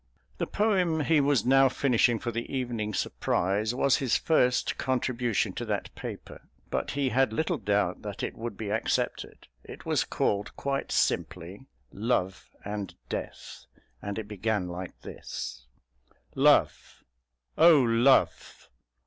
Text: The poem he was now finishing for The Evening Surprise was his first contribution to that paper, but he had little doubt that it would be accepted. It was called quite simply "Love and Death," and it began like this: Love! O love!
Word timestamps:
The 0.39 0.47
poem 0.47 1.01
he 1.01 1.21
was 1.21 1.45
now 1.45 1.69
finishing 1.69 2.17
for 2.17 2.31
The 2.31 2.51
Evening 2.51 2.91
Surprise 2.91 3.75
was 3.75 3.97
his 3.97 4.17
first 4.17 4.79
contribution 4.79 5.53
to 5.53 5.65
that 5.65 5.93
paper, 5.93 6.41
but 6.71 6.89
he 6.97 7.09
had 7.09 7.31
little 7.31 7.59
doubt 7.59 8.01
that 8.01 8.23
it 8.23 8.35
would 8.35 8.57
be 8.57 8.71
accepted. 8.71 9.47
It 9.63 9.85
was 9.85 10.03
called 10.03 10.55
quite 10.55 10.91
simply 10.91 11.67
"Love 11.91 12.49
and 12.65 12.95
Death," 13.09 13.65
and 14.01 14.17
it 14.17 14.27
began 14.27 14.67
like 14.67 14.99
this: 15.01 15.67
Love! 16.33 17.03
O 17.55 17.79
love! 17.79 18.69